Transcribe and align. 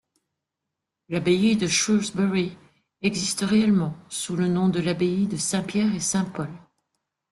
L'abbaye 1.09 1.55
de 1.57 1.67
Shrewsbury 1.67 2.57
existe 3.03 3.41
réellement, 3.41 3.95
sous 4.09 4.35
le 4.35 4.47
nom 4.47 4.67
de 4.67 4.79
l'abbaye 4.79 5.27
de 5.27 5.37
saint-Pierre 5.37 5.93
et 5.93 5.99
saint-Paul. 5.99 6.49